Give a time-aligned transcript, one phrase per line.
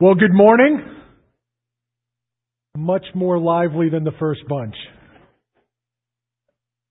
[0.00, 0.82] Well, good morning.
[2.76, 4.74] Much more lively than the first bunch.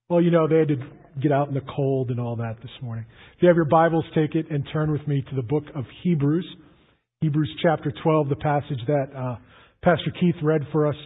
[0.08, 0.76] Well, you know, they had to
[1.22, 3.04] get out in the cold and all that this morning.
[3.36, 5.84] If you have your Bibles, take it and turn with me to the book of
[6.02, 6.46] Hebrews.
[7.20, 9.36] Hebrews chapter 12, the passage that uh,
[9.82, 10.96] Pastor Keith read for us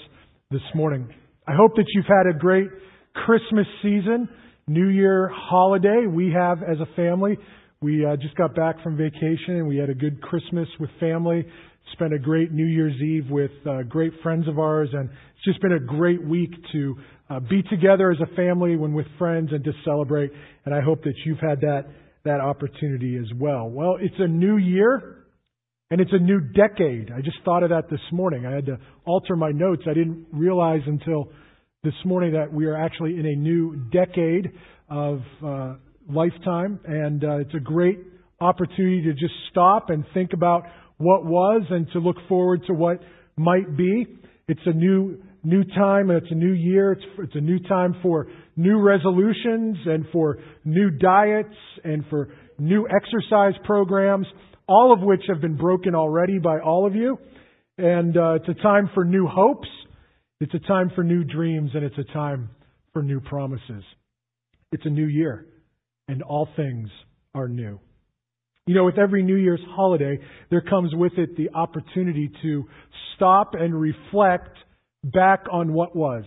[0.53, 1.13] this morning.
[1.49, 2.69] I hope that you've had a great
[3.27, 4.29] Christmas season,
[4.69, 6.07] New Year holiday.
[6.09, 7.37] We have as a family.
[7.81, 11.45] We uh, just got back from vacation and we had a good Christmas with family
[11.93, 15.61] spent a great New Year's Eve with uh, great friends of ours, and it's just
[15.61, 16.97] been a great week to
[17.31, 20.31] uh, be together as a family when with friends and to celebrate.
[20.65, 21.87] And I hope that you've had that
[22.25, 23.69] that opportunity as well.
[23.71, 25.25] Well, it's a new year,
[25.91, 27.11] and it's a new decade.
[27.11, 28.45] I just thought of that this morning.
[28.45, 29.83] I had to alter my notes.
[29.87, 31.31] I didn't realize until
[31.85, 34.51] this morning that we are actually in a new decade
[34.91, 35.75] of uh,
[36.11, 37.99] lifetime, and uh, it's a great
[38.41, 40.65] opportunity to just stop and think about
[40.99, 43.01] what was and to look forward to what
[43.37, 44.07] might be.
[44.49, 46.93] It's a new new time and it's a new year.
[46.93, 52.87] It's, it's a new time for new resolutions and for new diets and for new
[52.89, 54.27] exercise programs,
[54.69, 57.19] all of which have been broken already by all of you.
[57.79, 59.69] And uh, it's a time for new hopes.
[60.41, 62.51] It's a time for new dreams and it's a time
[62.93, 63.85] for new promises.
[64.73, 65.47] It's a new year
[66.09, 66.89] and all things
[67.35, 67.79] are new.
[68.69, 70.19] You know, with every New Year's holiday,
[70.51, 72.65] there comes with it the opportunity to
[73.17, 74.55] stop and reflect
[75.03, 76.25] back on what was.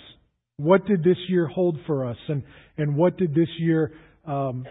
[0.58, 2.42] What did this year hold for us, and
[2.78, 3.94] and what did this year
[4.26, 4.66] um,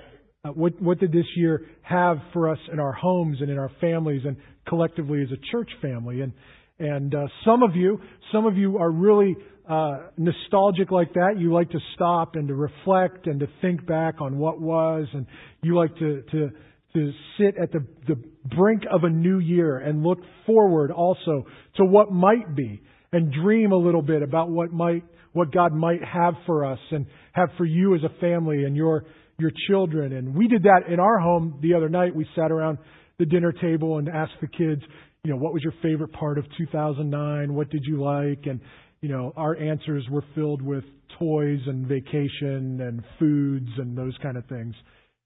[0.45, 3.71] uh, what what did this year have for us in our homes and in our
[3.81, 4.37] families and
[4.69, 6.23] collectively as a church family?
[6.23, 6.33] And
[6.81, 8.01] and uh, some of you,
[8.33, 9.37] some of you are really
[9.69, 11.35] uh, nostalgic like that.
[11.39, 15.25] You like to stop and to reflect and to think back on what was, and
[15.63, 16.51] you like to to
[16.93, 18.17] to sit at the, the
[18.57, 21.47] brink of a new year and look forward also
[21.77, 26.03] to what might be and dream a little bit about what might what God might
[26.03, 29.05] have for us and have for you as a family and your
[29.39, 30.13] your children.
[30.13, 32.15] And we did that in our home the other night.
[32.15, 32.79] We sat around
[33.19, 34.83] the dinner table and asked the kids,
[35.23, 37.55] you know, what was your favorite part of 2009?
[37.55, 38.47] What did you like?
[38.47, 38.61] And
[39.01, 40.85] you know, our answers were filled with
[41.19, 44.75] toys and vacation and foods and those kind of things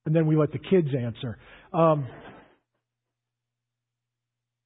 [0.06, 1.38] and then we let the kids answer.
[1.72, 2.06] Um,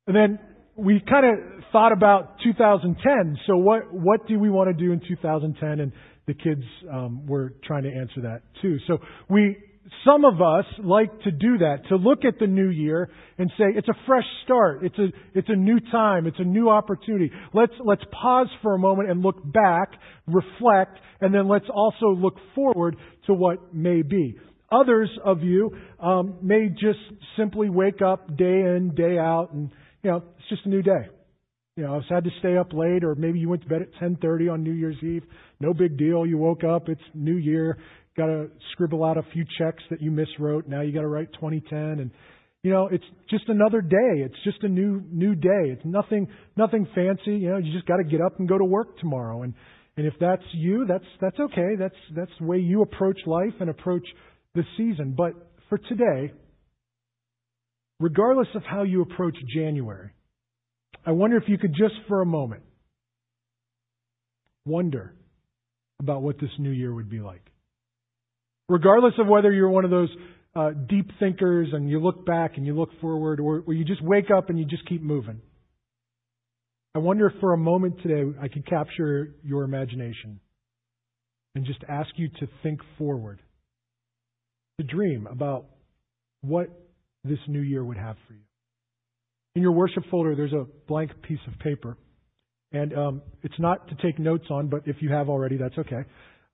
[0.06, 0.38] and then
[0.76, 3.38] we kind of thought about 2010.
[3.46, 5.80] So what what do we want to do in 2010?
[5.80, 5.92] And
[6.26, 6.62] the kids
[6.92, 8.78] um, were trying to answer that too.
[8.86, 9.56] So we
[10.04, 13.64] some of us like to do that to look at the new year and say
[13.74, 17.72] it's a fresh start it's a it's a new time it's a new opportunity let's
[17.82, 19.92] let's pause for a moment and look back
[20.26, 24.36] reflect and then let's also look forward to what may be
[24.70, 26.98] Others of you um, may just
[27.38, 29.70] simply wake up day in, day out, and
[30.02, 31.08] you know it's just a new day.
[31.76, 33.94] You know, I had to stay up late, or maybe you went to bed at
[33.94, 35.22] 10:30 on New Year's Eve.
[35.60, 36.26] No big deal.
[36.26, 36.88] You woke up.
[36.88, 37.78] It's New Year.
[38.16, 40.66] Got to scribble out a few checks that you miswrote.
[40.66, 42.10] Now you got to write 2010, and
[42.62, 44.22] you know it's just another day.
[44.24, 45.70] It's just a new new day.
[45.70, 47.36] It's nothing nothing fancy.
[47.36, 49.44] You know, you just got to get up and go to work tomorrow.
[49.44, 49.54] And
[49.96, 51.74] and if that's you, that's that's okay.
[51.78, 54.06] That's that's the way you approach life and approach
[54.54, 55.14] this season.
[55.16, 55.32] But
[55.68, 56.32] for today,
[58.00, 60.10] regardless of how you approach January,
[61.04, 62.62] I wonder if you could just for a moment
[64.66, 65.14] wonder
[66.00, 67.42] about what this new year would be like.
[68.68, 70.10] Regardless of whether you're one of those
[70.54, 74.02] uh, deep thinkers and you look back and you look forward, or, or you just
[74.02, 75.40] wake up and you just keep moving.
[76.94, 80.40] I wonder if for a moment today I could capture your imagination
[81.54, 83.40] and just ask you to think forward
[84.78, 85.66] to dream about
[86.42, 86.68] what
[87.24, 88.40] this new year would have for you.
[89.54, 91.96] In your worship folder, there's a blank piece of paper.
[92.70, 96.04] And um, it's not to take notes on, but if you have already, that's okay.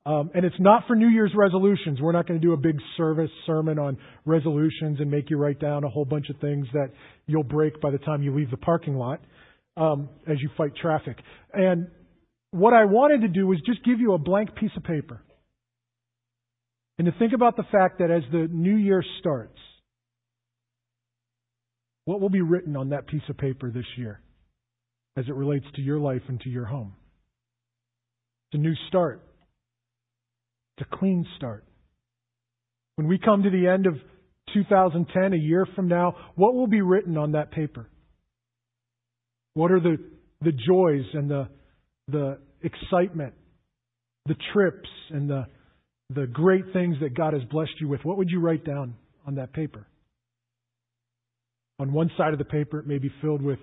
[0.05, 1.99] Um, and it's not for New Year's resolutions.
[1.99, 5.59] We're not going to do a big service sermon on resolutions and make you write
[5.59, 6.91] down a whole bunch of things that
[7.25, 9.19] you'll break by the time you leave the parking lot
[9.77, 11.17] um, as you fight traffic.
[11.53, 11.87] And
[12.51, 15.21] what I wanted to do was just give you a blank piece of paper.
[16.97, 19.59] And to think about the fact that as the new year starts,
[22.05, 24.21] what will be written on that piece of paper this year
[25.17, 26.93] as it relates to your life and to your home?
[28.51, 29.21] It's a new start.
[30.77, 31.65] It's a clean start.
[32.95, 33.95] When we come to the end of
[34.53, 37.89] 2010, a year from now, what will be written on that paper?
[39.53, 39.97] What are the,
[40.41, 41.49] the joys and the,
[42.07, 43.33] the excitement,
[44.27, 45.45] the trips and the
[46.09, 49.35] the great things that God has blessed you with, what would you write down on
[49.35, 49.87] that paper?
[51.79, 53.59] On one side of the paper, it may be filled with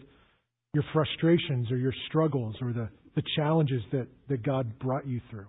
[0.74, 5.46] your frustrations or your struggles or the, the challenges that, that God brought you through.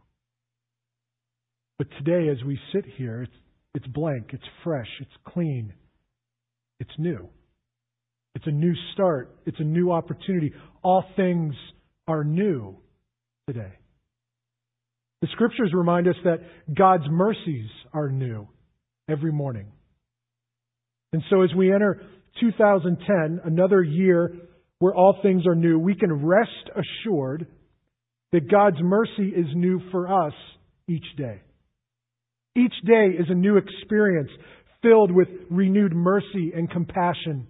[1.78, 3.34] But today, as we sit here, it's,
[3.74, 5.74] it's blank, it's fresh, it's clean,
[6.80, 7.28] it's new.
[8.36, 10.54] It's a new start, it's a new opportunity.
[10.81, 11.54] All things
[12.07, 12.78] are new
[13.48, 13.74] today.
[15.24, 16.42] The scriptures remind us that
[16.75, 18.46] God's mercies are new
[19.10, 19.68] every morning.
[21.14, 22.02] And so as we enter
[22.42, 24.36] 2010, another year
[24.80, 27.48] where all things are new, we can rest assured
[28.34, 30.34] that God's mercy is new for us
[30.90, 31.40] each day.
[32.58, 34.30] Each day is a new experience
[34.81, 37.48] filled with renewed mercy and compassion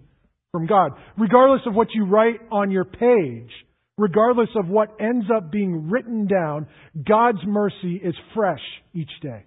[0.52, 0.92] from God.
[1.18, 3.50] Regardless of what you write on your page,
[3.96, 6.66] regardless of what ends up being written down,
[7.06, 8.62] God's mercy is fresh
[8.92, 9.44] each day.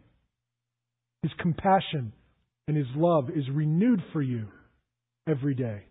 [1.23, 2.13] His compassion
[2.67, 4.47] and His love is renewed for you
[5.27, 5.83] every day.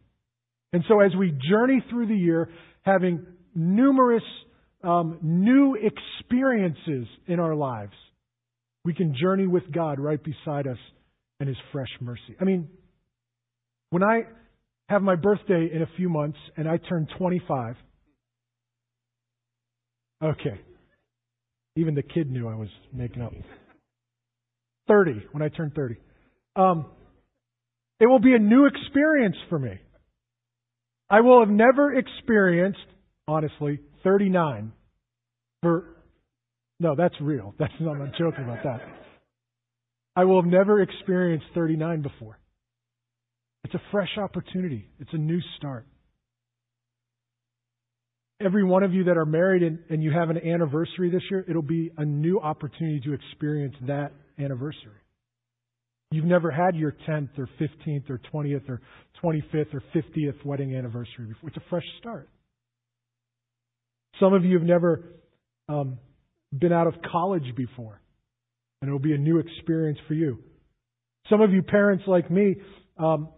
[0.72, 2.50] And so as we journey through the year,
[2.82, 4.22] having numerous
[4.82, 7.92] um, new experiences in our lives,
[8.84, 10.78] we can journey with God right beside us
[11.40, 12.36] and His fresh mercy.
[12.40, 12.68] I mean,
[13.90, 14.22] when I
[14.88, 17.76] have my birthday in a few months and I turn 25,
[20.26, 20.60] okay,
[21.76, 23.32] even the kid knew I was making up.
[24.88, 25.96] 30, when I turn 30.
[26.54, 26.86] Um,
[28.00, 29.78] it will be a new experience for me.
[31.08, 32.78] I will have never experienced,
[33.28, 34.72] honestly, 39
[35.62, 35.96] for,
[36.80, 37.54] no, that's real.
[37.58, 38.80] That's not, I'm not joking about that.
[40.14, 42.38] I will have never experienced 39 before.
[43.64, 44.88] It's a fresh opportunity.
[45.00, 45.86] It's a new start.
[48.40, 51.44] Every one of you that are married and, and you have an anniversary this year,
[51.48, 55.00] it'll be a new opportunity to experience that anniversary.
[56.10, 58.80] You've never had your 10th or 15th or 20th or
[59.22, 61.48] 25th or 50th wedding anniversary before.
[61.48, 62.28] It's a fresh start.
[64.20, 65.12] Some of you have never
[65.68, 65.98] um,
[66.56, 68.00] been out of college before,
[68.80, 70.38] and it'll be a new experience for you.
[71.28, 72.56] Some of you parents like me,
[72.98, 73.30] um,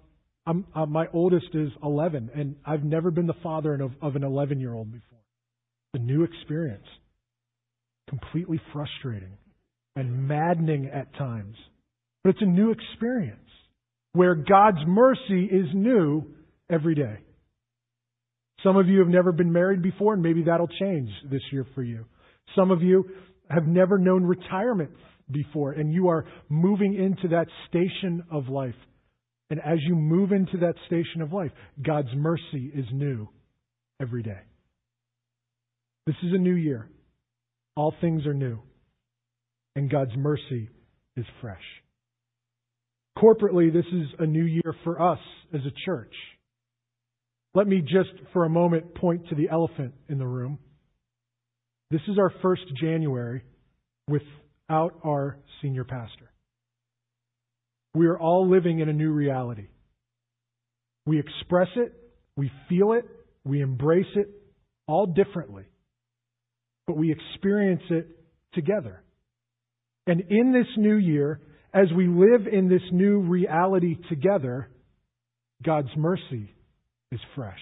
[0.74, 4.60] uh, my oldest is 11, and I've never been the father of, of an 11
[4.60, 5.18] year old before.
[5.92, 6.86] It's a new experience,
[8.08, 9.36] completely frustrating
[9.96, 11.56] and maddening at times.
[12.22, 13.40] But it's a new experience
[14.12, 16.24] where God's mercy is new
[16.70, 17.18] every day.
[18.62, 21.82] Some of you have never been married before, and maybe that'll change this year for
[21.82, 22.06] you.
[22.56, 23.04] Some of you
[23.50, 24.90] have never known retirement
[25.30, 28.74] before, and you are moving into that station of life.
[29.50, 31.50] And as you move into that station of life,
[31.84, 33.28] God's mercy is new
[34.00, 34.40] every day.
[36.06, 36.88] This is a new year.
[37.76, 38.58] All things are new.
[39.76, 40.68] And God's mercy
[41.16, 41.62] is fresh.
[43.16, 45.18] Corporately, this is a new year for us
[45.52, 46.14] as a church.
[47.54, 50.58] Let me just for a moment point to the elephant in the room.
[51.90, 53.42] This is our first January
[54.08, 56.30] without our senior pastor.
[57.98, 59.66] We are all living in a new reality.
[61.04, 61.92] We express it,
[62.36, 63.04] we feel it,
[63.44, 64.28] we embrace it
[64.86, 65.64] all differently,
[66.86, 68.06] but we experience it
[68.54, 69.02] together.
[70.06, 71.40] And in this new year,
[71.74, 74.70] as we live in this new reality together,
[75.64, 76.54] God's mercy
[77.10, 77.58] is fresh.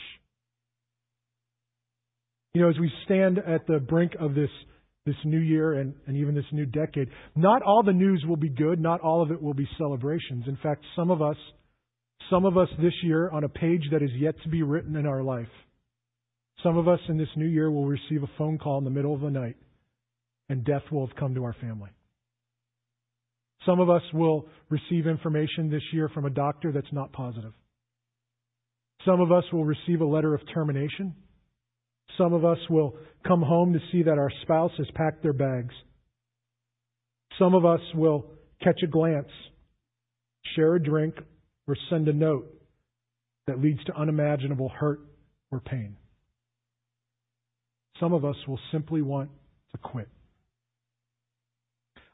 [2.53, 4.51] You know, as we stand at the brink of this,
[5.07, 8.51] this new year and, and even this new decade, not all the news will be
[8.51, 10.45] good, not all of it will be celebrations.
[10.49, 11.37] In fact, some of us,
[12.29, 15.07] some of us this year on a page that is yet to be written in
[15.07, 15.49] our life,
[16.63, 19.15] some of us in this new year will receive a phone call in the middle
[19.15, 19.57] of the night
[20.49, 21.91] and death will have come to our family.
[23.65, 27.53] Some of us will receive information this year from a doctor that's not positive.
[29.05, 31.15] Some of us will receive a letter of termination.
[32.19, 32.95] Some of us will
[33.27, 35.75] come home to see that our spouse has packed their bags.
[37.39, 38.27] Some of us will
[38.63, 39.29] catch a glance,
[40.55, 41.15] share a drink,
[41.69, 42.47] or send a note
[43.47, 45.01] that leads to unimaginable hurt
[45.51, 45.97] or pain.
[48.01, 49.31] Some of us will simply want
[49.73, 50.09] to quit.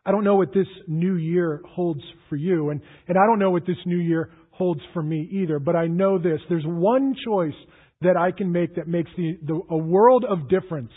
[0.05, 3.51] I don't know what this new year holds for you, and, and I don't know
[3.51, 6.41] what this new year holds for me either, but I know this.
[6.49, 7.55] There's one choice
[8.03, 10.93] that I can make that makes the, the, a world of difference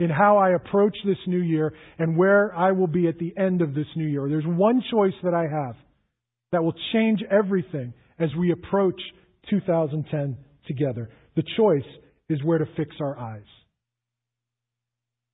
[0.00, 3.62] in how I approach this new year and where I will be at the end
[3.62, 4.28] of this new year.
[4.28, 5.74] There's one choice that I have
[6.52, 9.00] that will change everything as we approach
[9.50, 10.36] 2010
[10.66, 11.10] together.
[11.36, 11.88] The choice
[12.28, 13.42] is where to fix our eyes.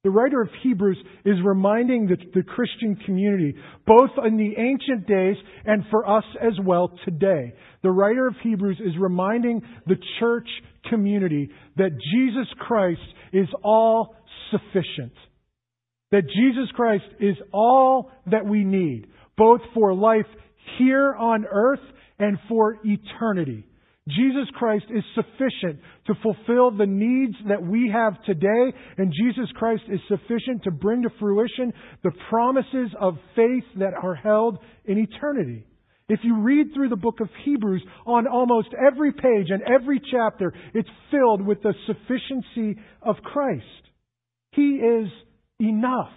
[0.05, 3.55] The writer of Hebrews is reminding the, the, Christian community,
[3.87, 7.55] both in the ancient days and for us as well today.
[7.83, 10.47] The writer of Hebrews is reminding the church
[10.91, 13.01] community that Jesus Christ
[13.33, 14.17] is all
[14.51, 15.13] sufficient.
[16.11, 20.27] That Jesus Christ is all that we need, both for life
[20.79, 21.81] here on earth
[22.19, 23.67] and for eternity.
[24.07, 29.85] Jesus Christ is sufficient to fulfill the needs that we have today, and Jesus Christ
[29.89, 31.73] is sufficient to bring to fruition
[32.03, 35.65] the promises of faith that are held in eternity.
[36.09, 40.53] If you read through the book of Hebrews, on almost every page and every chapter,
[40.75, 43.65] it's filled with the sufficiency of Christ.
[44.53, 45.09] He is
[45.61, 46.13] enough.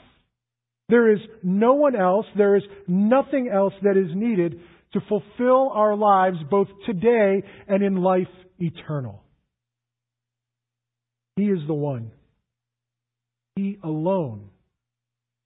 [0.89, 4.59] There is no one else, there is nothing else that is needed
[4.93, 8.27] to fulfill our lives both today and in life
[8.59, 9.23] eternal.
[11.35, 12.11] He is the one.
[13.55, 14.49] He alone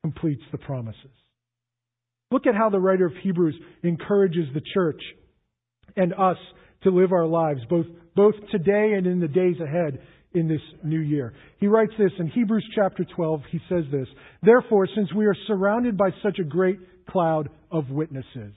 [0.04, 1.21] completes the promises.
[2.32, 5.02] Look at how the writer of Hebrews encourages the church
[5.96, 6.38] and us
[6.84, 7.86] to live our lives both,
[8.16, 10.00] both today and in the days ahead
[10.34, 11.34] in this new year.
[11.60, 13.42] He writes this in Hebrews chapter 12.
[13.52, 14.08] He says this,
[14.42, 18.54] Therefore, since we are surrounded by such a great cloud of witnesses,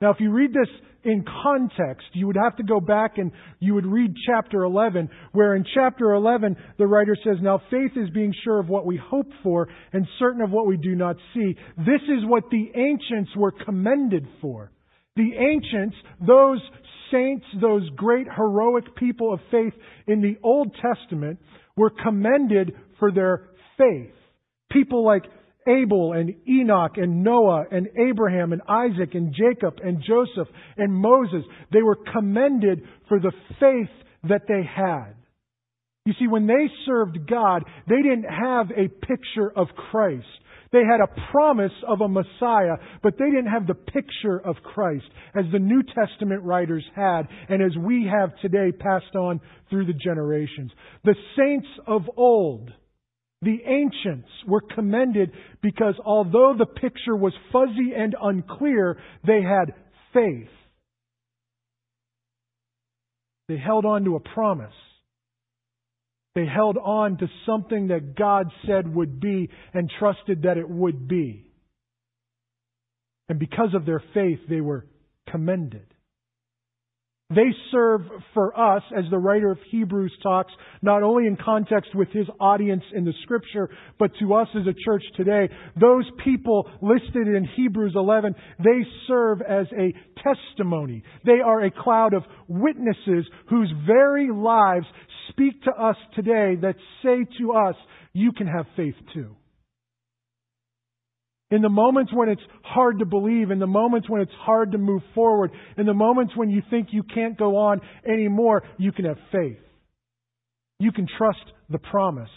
[0.00, 0.68] now, if you read this
[1.08, 5.56] in context, you would have to go back and you would read chapter 11, where
[5.56, 9.30] in chapter 11, the writer says, Now faith is being sure of what we hope
[9.42, 11.56] for and certain of what we do not see.
[11.78, 14.70] This is what the ancients were commended for.
[15.16, 16.60] The ancients, those
[17.10, 19.72] saints, those great heroic people of faith
[20.06, 21.38] in the Old Testament,
[21.74, 23.48] were commended for their
[23.78, 24.12] faith.
[24.70, 25.24] People like
[25.68, 31.44] Abel and Enoch and Noah and Abraham and Isaac and Jacob and Joseph and Moses.
[31.72, 33.90] They were commended for the faith
[34.28, 35.14] that they had.
[36.04, 40.24] You see, when they served God, they didn't have a picture of Christ.
[40.72, 45.06] They had a promise of a Messiah, but they didn't have the picture of Christ
[45.34, 49.94] as the New Testament writers had and as we have today passed on through the
[49.94, 50.70] generations.
[51.04, 52.70] The saints of old,
[53.42, 55.30] the ancients were commended
[55.62, 59.74] because although the picture was fuzzy and unclear, they had
[60.12, 60.48] faith.
[63.48, 64.74] They held on to a promise.
[66.34, 71.08] They held on to something that God said would be and trusted that it would
[71.08, 71.50] be.
[73.28, 74.86] And because of their faith, they were
[75.30, 75.86] commended.
[77.30, 82.08] They serve for us, as the writer of Hebrews talks, not only in context with
[82.08, 83.68] his audience in the scripture,
[83.98, 85.50] but to us as a church today.
[85.78, 89.92] Those people listed in Hebrews 11, they serve as a
[90.22, 91.02] testimony.
[91.26, 94.86] They are a cloud of witnesses whose very lives
[95.28, 97.74] speak to us today that say to us,
[98.14, 99.36] you can have faith too.
[101.50, 104.78] In the moments when it's hard to believe, in the moments when it's hard to
[104.78, 109.06] move forward, in the moments when you think you can't go on anymore, you can
[109.06, 109.58] have faith.
[110.78, 112.30] You can trust the promise.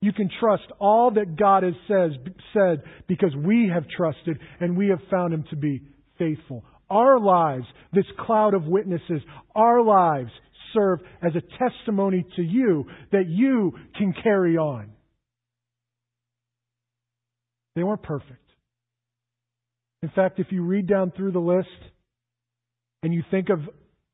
[0.00, 2.12] You can trust all that God has says,
[2.52, 5.82] said because we have trusted and we have found Him to be
[6.18, 6.64] faithful.
[6.88, 9.22] Our lives, this cloud of witnesses,
[9.56, 10.30] our lives
[10.72, 14.92] serve as a testimony to you that you can carry on.
[17.76, 18.40] They weren't perfect.
[20.02, 21.68] In fact, if you read down through the list
[23.02, 23.60] and you think of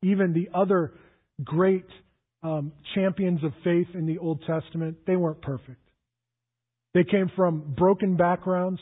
[0.03, 0.93] even the other
[1.43, 1.85] great
[2.43, 5.79] um, champions of faith in the Old Testament, they weren't perfect.
[6.93, 8.79] They came from broken backgrounds,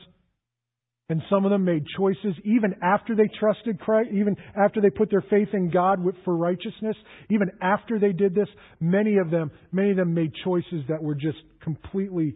[1.10, 5.12] and some of them made choices even after they trusted Christ, even after they put
[5.12, 6.96] their faith in God for righteousness,
[7.30, 8.48] even after they did this,
[8.80, 12.36] many of them, many of them made choices that were just completely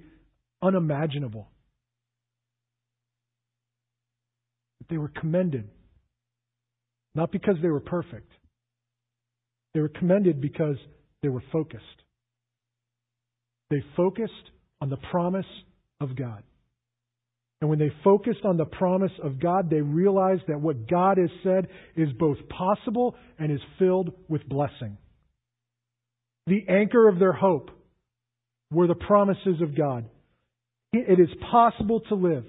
[0.62, 1.48] unimaginable.
[4.90, 5.70] They were commended.
[7.14, 8.32] Not because they were perfect.
[9.74, 10.78] They were commended because
[11.22, 11.84] they were focused.
[13.70, 14.34] They focused
[14.82, 15.46] on the promise
[16.00, 16.44] of God.
[17.62, 21.30] And when they focused on the promise of God, they realized that what God has
[21.44, 24.98] said is both possible and is filled with blessing.
[26.48, 27.72] The anchor of their hope
[28.72, 30.06] were the promises of God.
[30.94, 32.46] It is possible to live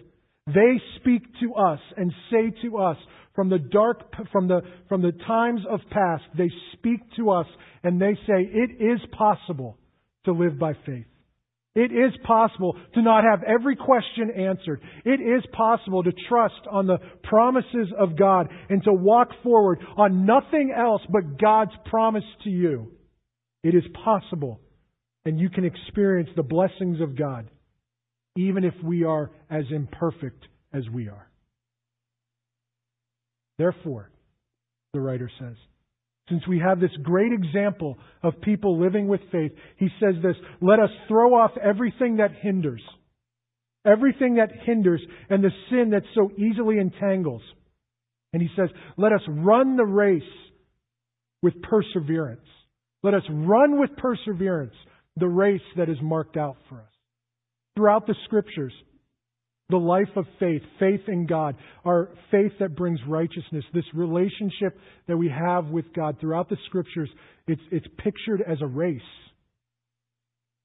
[0.47, 2.97] they speak to us and say to us
[3.35, 7.47] from the dark, from the, from the times of past, they speak to us
[7.83, 9.77] and they say, it is possible
[10.25, 11.07] to live by faith.
[11.75, 14.81] It is possible to not have every question answered.
[15.05, 20.25] It is possible to trust on the promises of God and to walk forward on
[20.25, 22.93] nothing else but God's promise to you.
[23.63, 24.61] It is possible.
[25.27, 27.51] And you can experience the blessings of God
[28.37, 31.29] even if we are as imperfect as we are.
[33.59, 34.11] Therefore,
[34.93, 35.57] the writer says,
[36.29, 40.81] since we have this great example of people living with faith, he says this, let
[40.81, 42.83] us throw off everything that hinders.
[43.87, 45.01] Everything that hinders
[45.31, 47.43] and the sin that so easily entangles.
[48.33, 50.23] And he says, let us run the race
[51.43, 52.41] with perseverance.
[53.05, 54.75] Let us run with perseverance
[55.17, 56.96] the race that is marked out for us.
[57.77, 58.73] Throughout the scriptures,
[59.69, 64.79] the life of faith, faith in God, our faith that brings righteousness, this relationship
[65.09, 67.11] that we have with God throughout the scriptures,
[67.47, 69.01] it's, it's pictured as a race.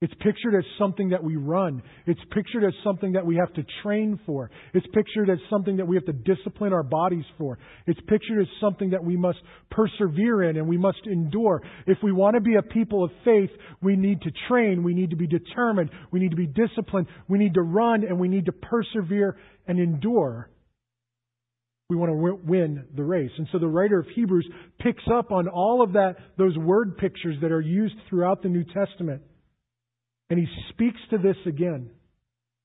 [0.01, 1.83] It's pictured as something that we run.
[2.07, 4.49] It's pictured as something that we have to train for.
[4.73, 7.59] It's pictured as something that we have to discipline our bodies for.
[7.85, 9.37] It's pictured as something that we must
[9.69, 11.61] persevere in and we must endure.
[11.85, 13.51] If we want to be a people of faith,
[13.83, 14.81] we need to train.
[14.81, 15.91] We need to be determined.
[16.09, 17.05] We need to be disciplined.
[17.27, 20.49] We need to run and we need to persevere and endure.
[21.91, 23.31] We want to win the race.
[23.37, 27.35] And so the writer of Hebrews picks up on all of that, those word pictures
[27.43, 29.21] that are used throughout the New Testament
[30.31, 31.89] and he speaks to this again.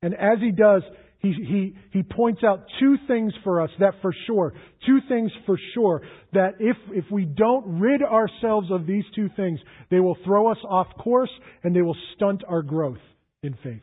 [0.01, 0.83] And as he does,
[1.19, 4.55] he, he, he points out two things for us that for sure,
[4.87, 9.59] two things for sure, that if, if we don't rid ourselves of these two things,
[9.91, 11.31] they will throw us off course
[11.65, 13.01] and they will stunt our growth
[13.43, 13.83] in faith.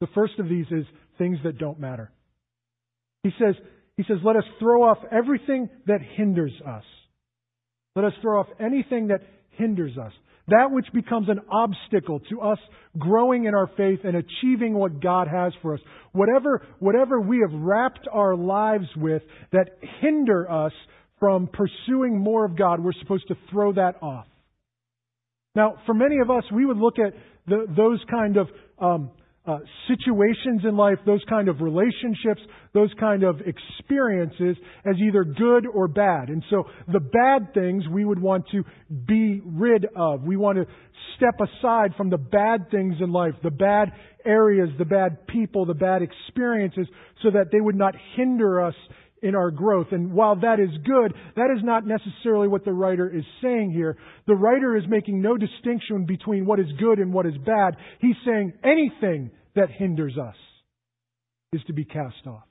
[0.00, 0.86] The first of these is
[1.18, 2.10] things that don't matter.
[3.22, 3.54] He says,
[3.98, 6.84] he says, let us throw off everything that hinders us.
[7.94, 10.12] Let us throw off anything that hinders us.
[10.48, 12.58] That which becomes an obstacle to us
[12.98, 15.80] growing in our faith and achieving what God has for us.
[16.12, 19.22] Whatever, whatever we have wrapped our lives with
[19.52, 20.72] that hinder us
[21.18, 24.26] from pursuing more of God, we're supposed to throw that off.
[25.54, 27.14] Now, for many of us, we would look at
[27.46, 28.48] the, those kind of
[28.78, 29.10] um,
[29.46, 29.58] uh,
[29.88, 32.40] situations in life, those kind of relationships,
[32.72, 36.28] those kind of experiences as either good or bad.
[36.28, 38.64] And so the bad things we would want to
[39.06, 40.22] be rid of.
[40.22, 40.66] We want to
[41.16, 43.92] step aside from the bad things in life, the bad
[44.24, 46.86] areas, the bad people, the bad experiences,
[47.22, 48.74] so that they would not hinder us
[49.24, 49.88] in our growth.
[49.90, 53.96] And while that is good, that is not necessarily what the writer is saying here.
[54.26, 57.76] The writer is making no distinction between what is good and what is bad.
[58.00, 60.36] He's saying anything that hinders us
[61.52, 62.44] is to be cast off.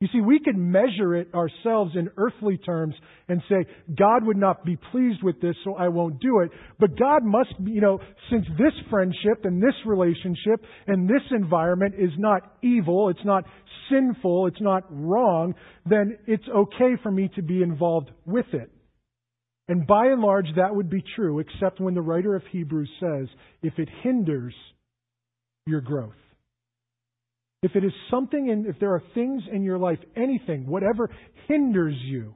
[0.00, 2.94] You see, we could measure it ourselves in earthly terms
[3.28, 3.66] and say,
[3.98, 6.50] God would not be pleased with this, so I won't do it.
[6.78, 7.98] But God must, you know,
[8.30, 13.42] since this friendship and this relationship and this environment is not evil, it's not
[13.90, 18.70] sinful, it's not wrong, then it's okay for me to be involved with it.
[19.66, 23.26] And by and large, that would be true, except when the writer of Hebrews says,
[23.62, 24.54] if it hinders
[25.66, 26.14] your growth.
[27.62, 31.10] If it is something, and if there are things in your life, anything, whatever
[31.48, 32.34] hinders you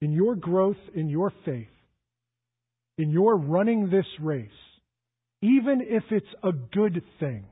[0.00, 1.68] in your growth, in your faith,
[2.96, 4.48] in your running this race,
[5.42, 7.46] even if it's a good thing,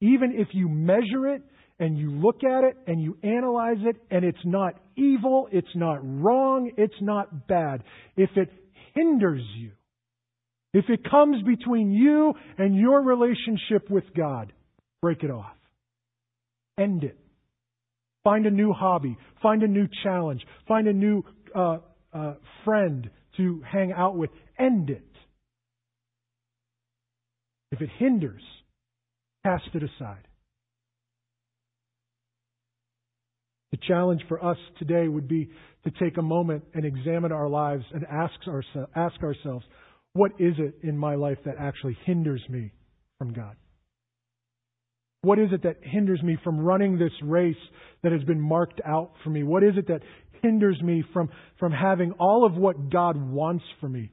[0.00, 1.42] even if you measure it
[1.78, 5.98] and you look at it and you analyze it and it's not evil, it's not
[6.02, 7.82] wrong, it's not bad,
[8.16, 8.50] if it
[8.94, 9.72] hinders you,
[10.72, 14.52] if it comes between you and your relationship with God,
[15.02, 15.56] break it off.
[16.78, 17.18] End it.
[18.24, 19.16] Find a new hobby.
[19.42, 20.42] Find a new challenge.
[20.68, 21.22] Find a new
[21.54, 21.78] uh,
[22.12, 22.34] uh,
[22.64, 24.30] friend to hang out with.
[24.58, 25.04] End it.
[27.72, 28.42] If it hinders,
[29.44, 30.26] cast it aside.
[33.70, 35.48] The challenge for us today would be
[35.84, 38.34] to take a moment and examine our lives and ask,
[38.96, 39.64] ask ourselves,
[40.12, 42.72] what is it in my life that actually hinders me
[43.18, 43.54] from God?
[45.22, 47.54] What is it that hinders me from running this race
[48.02, 49.42] that has been marked out for me?
[49.42, 50.00] What is it that
[50.42, 51.28] hinders me from,
[51.58, 54.12] from having all of what God wants for me?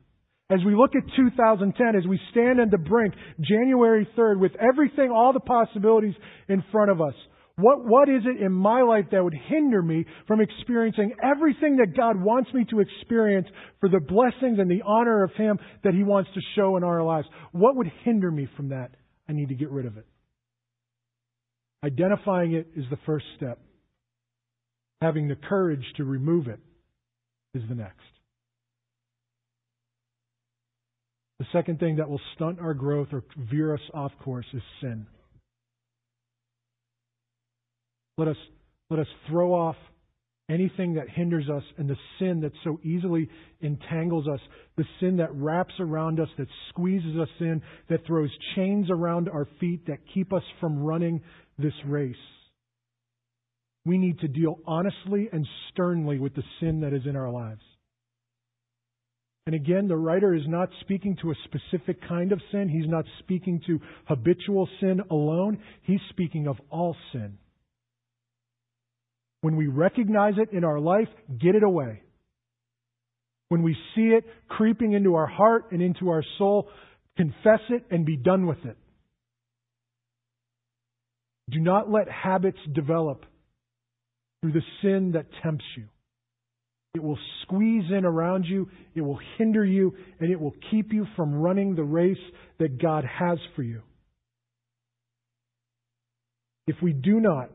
[0.50, 5.12] As we look at 2010, as we stand on the brink, January 3rd, with everything,
[5.12, 6.16] all the possibilities
[6.50, 7.14] in front of us,
[7.58, 11.98] what, what is it in my life that would hinder me from experiencing everything that
[11.98, 13.48] God wants me to experience
[13.80, 17.04] for the blessings and the honor of Him that He wants to show in our
[17.04, 17.28] lives?
[17.52, 18.92] What would hinder me from that?
[19.28, 20.06] I need to get rid of it.
[21.84, 23.60] Identifying it is the first step.
[25.02, 26.60] Having the courage to remove it
[27.54, 28.02] is the next.
[31.40, 35.06] The second thing that will stunt our growth or veer us off course is sin.
[38.18, 38.38] Let us,
[38.90, 39.76] let us throw off
[40.50, 43.30] anything that hinders us and the sin that so easily
[43.62, 44.40] entangles us,
[44.78, 49.48] the sin that wraps around us, that squeezes us in, that throws chains around our
[49.60, 51.22] feet, that keep us from running
[51.58, 52.16] this race.
[53.86, 57.62] we need to deal honestly and sternly with the sin that is in our lives.
[59.46, 62.68] And again, the writer is not speaking to a specific kind of sin.
[62.68, 65.60] He's not speaking to habitual sin alone.
[65.84, 67.38] He's speaking of all sin.
[69.40, 71.08] When we recognize it in our life,
[71.40, 72.02] get it away.
[73.48, 76.68] When we see it creeping into our heart and into our soul,
[77.16, 78.76] confess it and be done with it.
[81.50, 83.26] Do not let habits develop
[84.42, 85.86] through the sin that tempts you.
[86.94, 91.06] It will squeeze in around you, it will hinder you, and it will keep you
[91.16, 92.18] from running the race
[92.60, 93.82] that God has for you.
[96.66, 97.50] If we do not,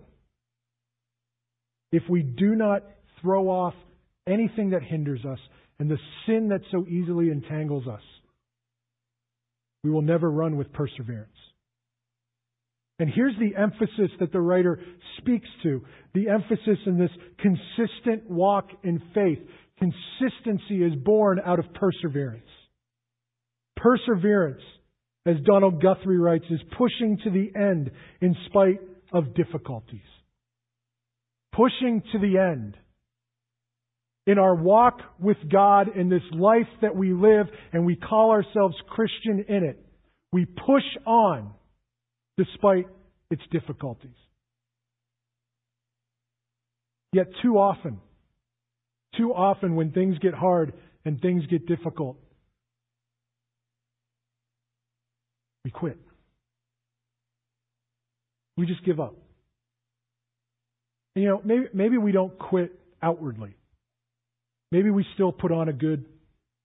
[1.90, 2.83] if we do not
[3.20, 3.74] throw off
[4.26, 5.38] anything that hinders us
[5.78, 8.00] and the sin that so easily entangles us,
[9.85, 11.31] we will never run with perseverance.
[12.98, 14.78] And here's the emphasis that the writer
[15.18, 15.83] speaks to
[16.14, 19.38] the emphasis in this consistent walk in faith.
[19.78, 22.46] Consistency is born out of perseverance.
[23.76, 24.62] Perseverance,
[25.26, 28.81] as Donald Guthrie writes, is pushing to the end in spite
[29.12, 30.00] of difficulties.
[31.52, 32.76] Pushing to the end.
[34.26, 38.76] In our walk with God, in this life that we live, and we call ourselves
[38.88, 39.85] Christian in it,
[40.33, 41.52] we push on
[42.42, 42.87] despite
[43.31, 44.11] its difficulties.
[47.12, 48.00] Yet too often,
[49.16, 50.72] too often when things get hard
[51.05, 52.16] and things get difficult,
[55.64, 55.98] we quit.
[58.57, 59.14] We just give up.
[61.14, 63.55] And, you know, maybe, maybe we don't quit outwardly.
[64.70, 66.07] Maybe we still put on a good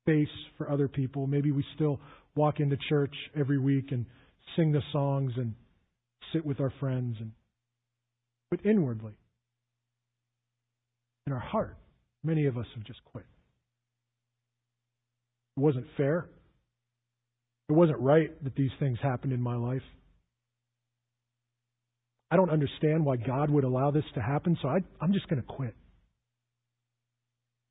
[0.06, 1.28] face for other people.
[1.28, 2.00] Maybe we still
[2.36, 4.06] walk into church every week and
[4.56, 5.54] sing the songs and
[6.34, 7.32] sit with our friends and
[8.50, 9.14] but inwardly
[11.26, 11.78] in our heart
[12.24, 13.26] many of us have just quit
[15.56, 16.28] it wasn't fair
[17.70, 19.82] it wasn't right that these things happened in my life
[22.32, 25.42] i don't understand why god would allow this to happen so I, i'm just going
[25.42, 25.76] to quit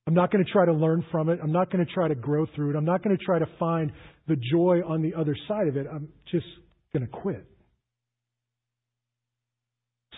[0.06, 1.40] I'm not going to try to learn from it.
[1.42, 2.76] I'm not going to try to grow through it.
[2.76, 3.90] I'm not going to try to find
[4.28, 5.86] the joy on the other side of it.
[5.92, 6.46] I'm just
[6.92, 7.44] going to quit.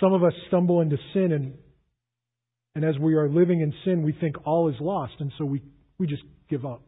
[0.00, 1.54] Some of us stumble into sin, and,
[2.74, 5.62] and as we are living in sin, we think all is lost, and so we,
[5.98, 6.82] we just give up.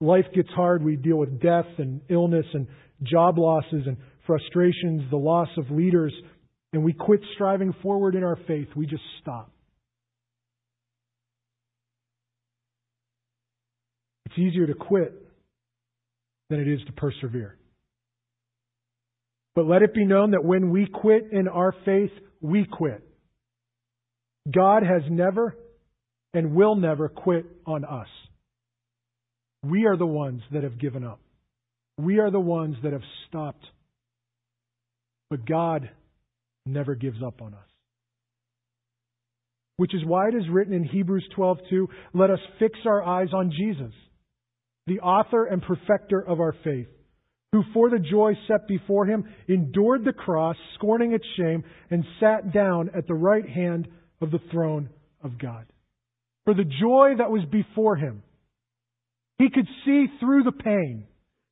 [0.00, 0.84] Life gets hard.
[0.84, 2.66] We deal with death and illness and
[3.02, 6.12] job losses and frustrations, the loss of leaders,
[6.72, 8.68] and we quit striving forward in our faith.
[8.76, 9.50] We just stop.
[14.26, 15.12] It's easier to quit
[16.50, 17.56] than it is to persevere.
[19.54, 23.02] But let it be known that when we quit in our faith, we quit.
[24.52, 25.56] God has never
[26.32, 28.08] and will never quit on us.
[29.62, 31.20] We are the ones that have given up.
[31.96, 33.64] We are the ones that have stopped.
[35.30, 35.88] But God
[36.66, 37.60] never gives up on us.
[39.76, 43.50] Which is why it is written in Hebrews 12:2, let us fix our eyes on
[43.50, 43.92] Jesus,
[44.86, 46.88] the author and perfecter of our faith
[47.54, 52.52] who for the joy set before him endured the cross, scorning its shame, and sat
[52.52, 53.86] down at the right hand
[54.20, 54.90] of the throne
[55.22, 55.64] of God.
[56.46, 58.24] For the joy that was before him,
[59.38, 61.06] he could see through the pain.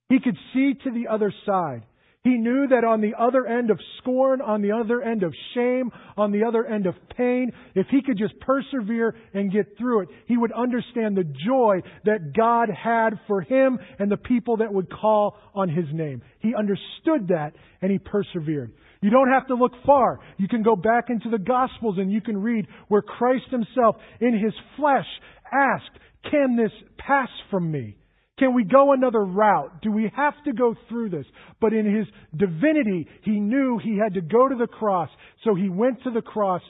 [0.09, 1.85] He could see to the other side.
[2.25, 5.91] He knew that on the other end of scorn, on the other end of shame,
[6.17, 10.09] on the other end of pain, if he could just persevere and get through it,
[10.27, 14.89] he would understand the joy that God had for him and the people that would
[14.89, 16.23] call on his name.
[16.39, 18.73] He understood that and he persevered.
[19.01, 20.21] You don't have to look far.
[20.37, 24.33] You can go back into the Gospels and you can read where Christ himself in
[24.33, 25.07] his flesh
[25.53, 25.99] asked,
[26.31, 27.97] can this pass from me?
[28.43, 29.83] Can we go another route?
[29.83, 31.27] Do we have to go through this?
[31.61, 35.09] But in his divinity, he knew he had to go to the cross.
[35.45, 36.61] So he went to the cross,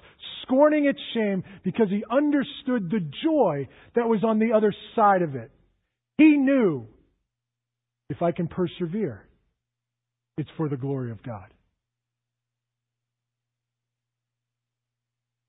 [0.43, 5.35] scorning its shame because he understood the joy that was on the other side of
[5.35, 5.51] it.
[6.19, 6.89] He knew
[8.11, 9.27] if I can persevere,
[10.37, 11.47] it's for the glory of God.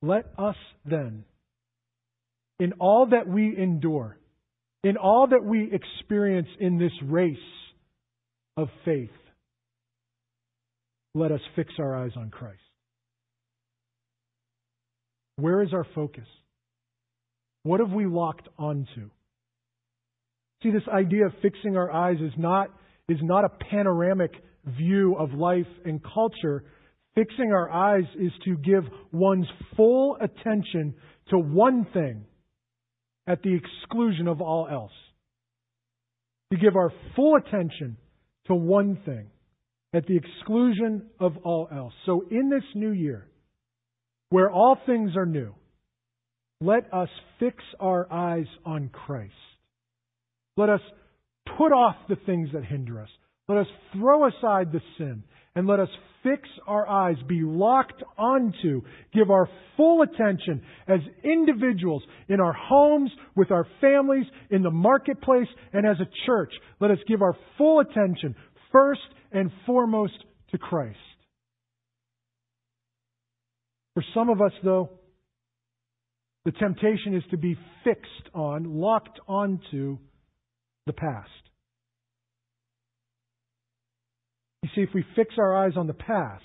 [0.01, 0.55] Let us
[0.85, 1.25] then,
[2.61, 4.17] in all that we endure,
[4.83, 7.37] in all that we experience in this race
[8.57, 9.09] of faith,
[11.15, 12.59] let us fix our eyes on Christ.
[15.37, 16.27] Where is our focus?
[17.63, 19.09] What have we locked onto?
[20.61, 22.69] See, this idea of fixing our eyes is not,
[23.07, 24.31] is not a panoramic
[24.65, 26.63] view of life and culture.
[27.15, 30.95] Fixing our eyes is to give one's full attention
[31.29, 32.25] to one thing
[33.27, 34.91] at the exclusion of all else.
[36.51, 37.97] To give our full attention
[38.47, 39.27] to one thing
[39.93, 41.93] at the exclusion of all else.
[42.05, 43.27] So in this new year,
[44.29, 45.53] where all things are new,
[46.59, 47.09] let us
[47.39, 49.33] fix our eyes on Christ.
[50.57, 50.81] Let us
[51.57, 53.09] put off the things that hinder us.
[53.47, 55.23] Let us throw aside the sin
[55.55, 55.89] and let us
[56.23, 58.81] fix our eyes, be locked onto,
[59.13, 65.47] give our full attention as individuals in our homes, with our families, in the marketplace,
[65.73, 66.51] and as a church.
[66.79, 68.35] Let us give our full attention
[68.71, 70.13] first and foremost
[70.51, 70.97] to Christ.
[73.93, 74.89] For some of us, though,
[76.45, 79.97] the temptation is to be fixed on, locked onto
[80.87, 81.29] the past.
[84.62, 86.43] You see, if we fix our eyes on the past,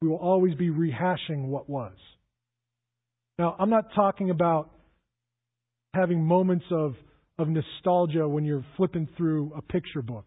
[0.00, 1.94] we will always be rehashing what was.
[3.38, 4.70] Now, I'm not talking about
[5.94, 6.94] having moments of,
[7.38, 10.24] of nostalgia when you're flipping through a picture book.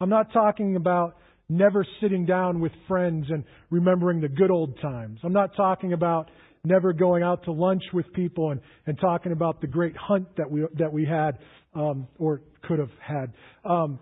[0.00, 1.16] I'm not talking about
[1.48, 5.20] never sitting down with friends and remembering the good old times.
[5.22, 6.30] I'm not talking about
[6.64, 10.50] never going out to lunch with people and, and talking about the great hunt that
[10.50, 11.38] we that we had
[11.74, 13.32] um, or could have had
[13.64, 13.98] um,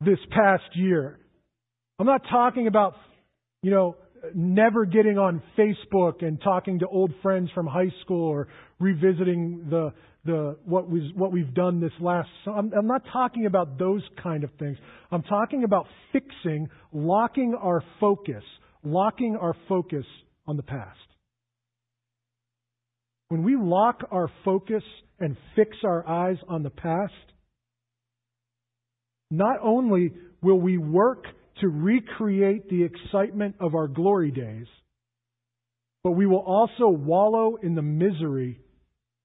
[0.00, 1.18] this past year.
[1.98, 2.94] I'm not talking about
[3.62, 3.96] you know
[4.34, 9.92] never getting on Facebook and talking to old friends from high school or revisiting the
[10.24, 12.28] the what was what we've done this last.
[12.46, 14.76] I'm, I'm not talking about those kind of things.
[15.10, 18.42] I'm talking about fixing, locking our focus,
[18.82, 20.04] locking our focus
[20.46, 20.98] on the past.
[23.28, 24.82] When we lock our focus
[25.18, 27.12] and fix our eyes on the past,
[29.30, 30.12] not only
[30.42, 31.24] will we work
[31.60, 34.66] to recreate the excitement of our glory days,
[36.04, 38.60] but we will also wallow in the misery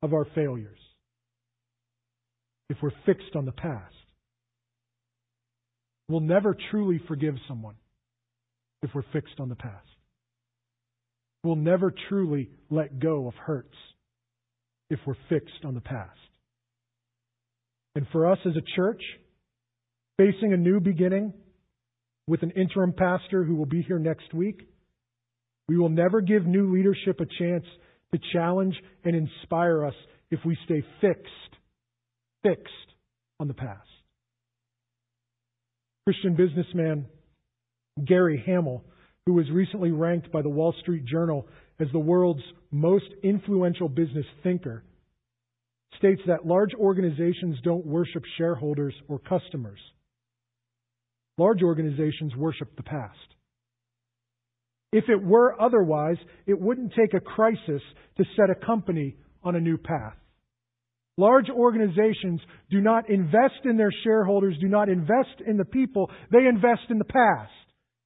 [0.01, 0.79] of our failures
[2.69, 3.93] if we're fixed on the past.
[6.07, 7.75] We'll never truly forgive someone
[8.81, 9.87] if we're fixed on the past.
[11.43, 13.75] We'll never truly let go of hurts
[14.89, 16.17] if we're fixed on the past.
[17.95, 19.01] And for us as a church,
[20.21, 21.33] facing a new beginning
[22.27, 24.61] with an interim pastor who will be here next week,
[25.67, 27.65] we will never give new leadership a chance
[28.13, 29.95] to challenge and inspire us
[30.29, 31.31] if we stay fixed,
[32.43, 32.71] fixed
[33.39, 33.79] on the past.
[36.05, 37.07] Christian businessman
[38.05, 38.83] Gary Hamel,
[39.25, 41.47] who was recently ranked by the Wall Street Journal
[41.79, 44.83] as the world's most influential business thinker,
[45.97, 49.79] states that large organizations don't worship shareholders or customers.
[51.41, 53.17] Large organizations worship the past.
[54.93, 57.81] If it were otherwise, it wouldn't take a crisis
[58.17, 60.13] to set a company on a new path.
[61.17, 66.45] Large organizations do not invest in their shareholders, do not invest in the people, they
[66.45, 67.49] invest in the past.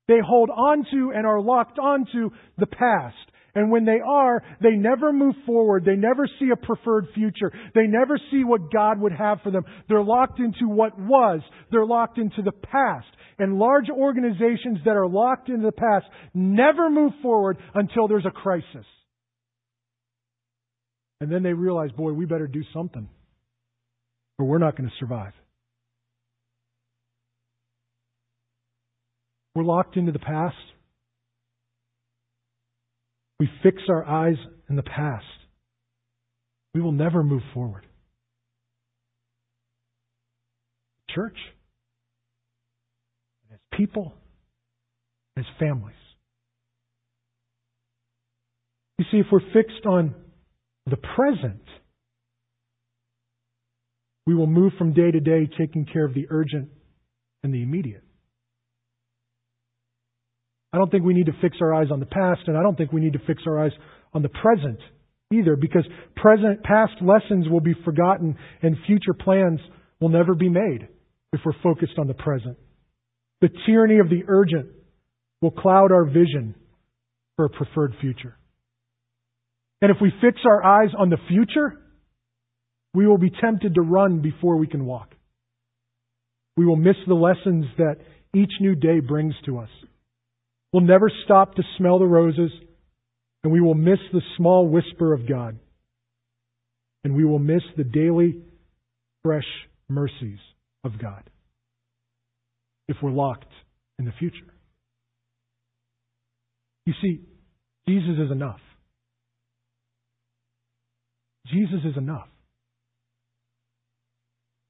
[0.08, 3.15] They hold on to and are locked onto the past.
[3.54, 5.84] And when they are, they never move forward.
[5.84, 7.52] They never see a preferred future.
[7.74, 9.63] They never see what God would have for them.
[9.88, 11.41] They're locked into what was.
[11.71, 13.08] They're locked into the past.
[13.38, 18.32] And large organizations that are locked into the past never move forward until there's a
[18.32, 18.86] crisis.
[21.19, 23.10] And then they realize, boy, we better do something
[24.38, 25.34] or we're not going to survive.
[29.54, 30.56] We're locked into the past.
[33.39, 34.36] We fix our eyes
[34.69, 35.26] in the past.
[36.74, 37.86] We will never move forward.
[41.10, 41.38] Church,
[43.78, 44.14] people,
[45.38, 45.96] as families.
[48.98, 50.16] You see, if we're fixed on
[50.86, 51.64] the present,
[54.26, 56.70] we will move from day to day taking care of the urgent
[57.44, 58.04] and the immediate.
[60.74, 62.78] I don't think we need to fix our eyes on the past, and I don't
[62.78, 63.72] think we need to fix our eyes
[64.14, 64.80] on the present
[65.34, 65.86] either, because
[66.16, 69.60] present, past lessons will be forgotten and future plans
[70.00, 70.88] will never be made
[71.34, 72.58] if we're focused on the present.
[73.41, 74.69] The tyranny of the urgent
[75.41, 76.56] will cloud our vision
[77.36, 78.38] for a preferred future.
[79.82, 81.82] And if we fix our eyes on the future,
[82.93, 85.10] we will be tempted to run before we can walk.
[86.56, 87.98] We will miss the lessons that
[88.34, 89.69] each new day brings to us.
[90.71, 92.52] We'll never stop to smell the roses,
[93.43, 95.60] and we will miss the small whisper of God.
[97.04, 98.41] And we will miss the daily,
[99.24, 99.45] fresh
[99.89, 100.39] mercies
[100.84, 101.30] of God
[102.88, 103.52] if we're locked
[104.00, 104.54] in the future.
[106.86, 107.21] You see,
[107.88, 108.60] Jesus is enough.
[111.48, 112.28] Jesus is enough.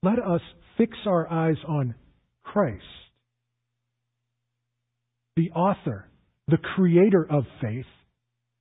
[0.04, 0.42] Let us
[0.78, 1.96] fix our eyes on
[2.44, 2.84] Christ,
[5.36, 6.08] the author,
[6.48, 7.86] the creator of faith,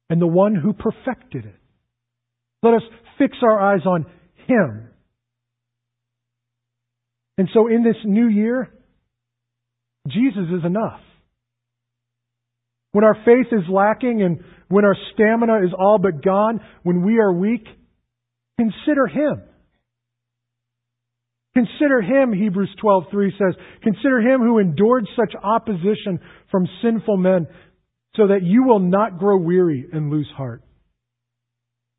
[0.08, 1.56] and the one who perfected it.
[2.62, 2.82] Let us
[3.18, 4.06] fix our eyes on
[4.46, 4.88] Him.
[7.36, 8.72] And so in this new year,
[10.08, 11.00] Jesus is enough.
[12.92, 17.18] When our faith is lacking and when our stamina is all but gone, when we
[17.18, 17.64] are weak,
[18.58, 19.42] consider Him.
[21.54, 26.18] Consider him, Hebrews 12:3 says, consider him who endured such opposition
[26.50, 27.46] from sinful men
[28.16, 30.62] so that you will not grow weary and lose heart.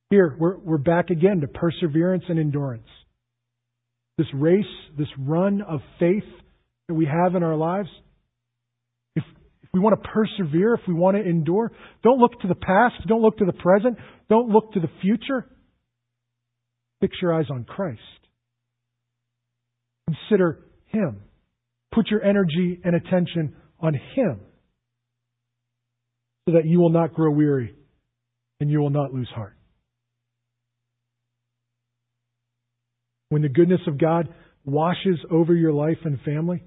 [0.09, 2.87] Here, we're, we're back again to perseverance and endurance.
[4.17, 4.65] This race,
[4.97, 6.23] this run of faith
[6.87, 7.89] that we have in our lives,
[9.15, 9.23] if,
[9.63, 11.71] if we want to persevere, if we want to endure,
[12.03, 13.97] don't look to the past, don't look to the present,
[14.29, 15.45] don't look to the future.
[17.01, 17.99] Fix your eyes on Christ.
[20.07, 21.21] Consider Him.
[21.93, 24.39] Put your energy and attention on Him
[26.47, 27.75] so that you will not grow weary
[28.59, 29.57] and you will not lose heart.
[33.29, 34.29] When the goodness of God
[34.63, 36.63] washes over your life and family,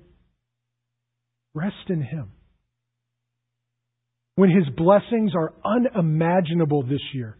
[1.54, 2.32] rest in Him.
[4.36, 7.36] When His blessings are unimaginable this year,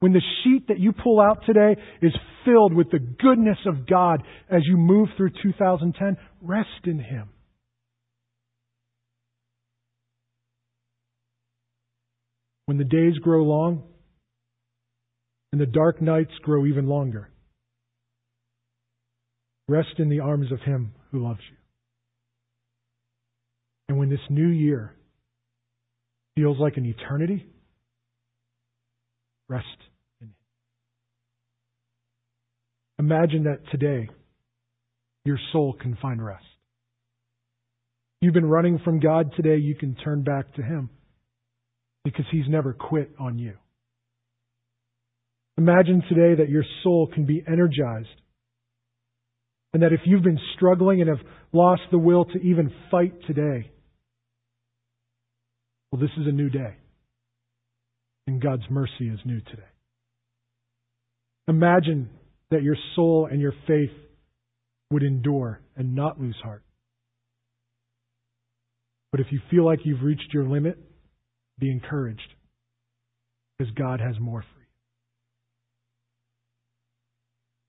[0.00, 2.12] when the sheet that you pull out today is
[2.44, 7.28] filled with the goodness of God as you move through 2010, rest in Him.
[12.66, 13.84] When the days grow long
[15.52, 17.30] and the dark nights grow even longer,
[19.68, 21.61] rest in the arms of Him who loves you.
[23.92, 24.94] And when this new year
[26.34, 27.44] feels like an eternity,
[29.50, 29.66] rest
[30.22, 30.34] in Him.
[33.00, 34.08] Imagine that today
[35.26, 36.42] your soul can find rest.
[38.22, 40.88] You've been running from God today, you can turn back to Him
[42.02, 43.58] because He's never quit on you.
[45.58, 48.08] Imagine today that your soul can be energized
[49.74, 53.68] and that if you've been struggling and have lost the will to even fight today,
[55.92, 56.74] well, this is a new day.
[58.26, 59.62] And God's mercy is new today.
[61.48, 62.08] Imagine
[62.50, 63.90] that your soul and your faith
[64.90, 66.62] would endure and not lose heart.
[69.10, 70.78] But if you feel like you've reached your limit,
[71.58, 72.20] be encouraged
[73.58, 74.60] because God has more for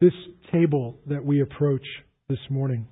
[0.02, 0.10] you.
[0.10, 1.86] This table that we approach
[2.30, 2.88] this morning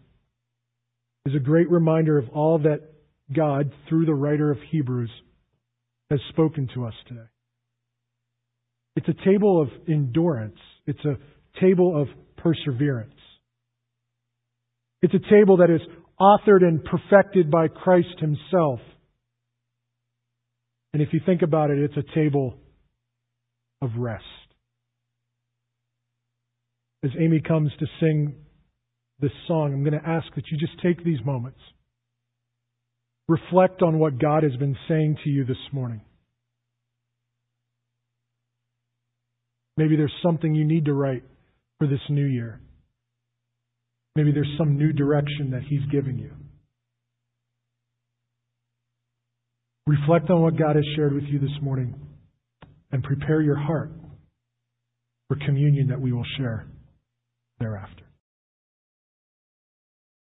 [1.26, 2.90] is a great reminder of all that
[3.34, 5.12] God, through the writer of Hebrews,
[6.10, 7.22] has spoken to us today.
[8.96, 10.58] It's a table of endurance.
[10.86, 11.17] It's a
[11.62, 13.13] table of perseverance.
[15.02, 15.82] It's a table that is
[16.20, 18.80] authored and perfected by Christ Himself.
[20.94, 22.56] And if you think about it, it's a table
[23.82, 24.26] of rest.
[27.04, 28.36] As Amy comes to sing
[29.20, 31.60] this song, I'm going to ask that you just take these moments.
[33.32, 36.02] Reflect on what God has been saying to you this morning.
[39.78, 41.24] Maybe there's something you need to write
[41.78, 42.60] for this new year.
[44.17, 46.32] Maybe there's some new direction that He's giving you.
[49.88, 51.96] Reflect on what God has shared with you this morning
[52.91, 53.94] and prepare your heart
[55.30, 56.67] for communion that we will share
[57.62, 58.04] thereafter.